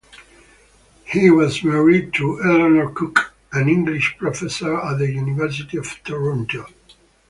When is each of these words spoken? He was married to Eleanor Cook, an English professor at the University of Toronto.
He 1.05 1.29
was 1.29 1.63
married 1.63 2.15
to 2.15 2.41
Eleanor 2.41 2.89
Cook, 2.91 3.35
an 3.53 3.69
English 3.69 4.15
professor 4.17 4.81
at 4.81 4.97
the 4.97 5.11
University 5.11 5.77
of 5.77 5.85
Toronto. 6.03 6.65